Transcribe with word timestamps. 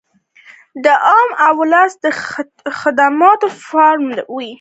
د 0.83 0.85
عام 1.07 1.29
اولس 1.47 1.91
د 2.03 2.05
خدمت 2.81 3.41
فورم 3.65 4.07
وي- 4.35 4.47